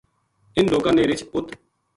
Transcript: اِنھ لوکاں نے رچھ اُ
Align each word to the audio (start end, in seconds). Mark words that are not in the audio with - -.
اِنھ 0.55 0.71
لوکاں 0.73 0.93
نے 0.95 1.03
رچھ 1.09 1.23
اُ 1.37 1.39